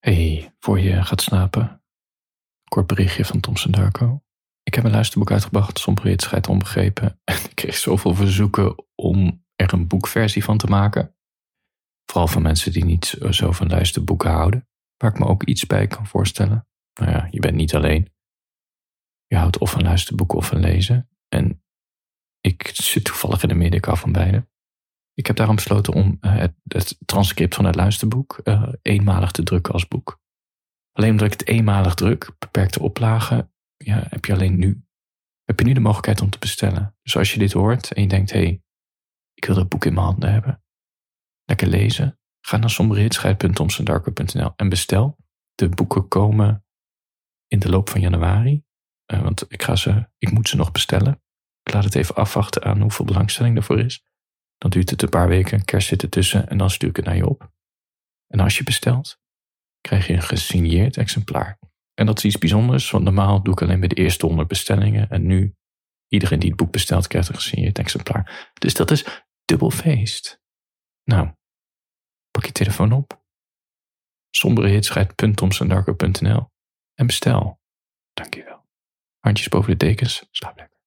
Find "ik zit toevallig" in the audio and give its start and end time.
22.40-23.42